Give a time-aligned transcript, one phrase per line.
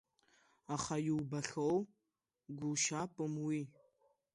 [0.75, 1.77] Аха иубахьоу
[2.57, 3.61] гәылшьапым уи!